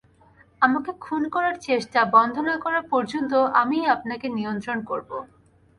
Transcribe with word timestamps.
আমাকে 0.61 0.91
খুন 0.99 1.23
করার 1.35 1.55
চেষ্টা 1.67 1.99
বন্ধ 2.15 2.35
না 2.39 2.55
করা 2.63 2.81
পর্যন্ত 2.91 3.31
আমিই 3.61 3.91
আপনাকে 3.95 4.27
নিয়ন্ত্রণ 4.29 4.79
করবো। 4.89 5.17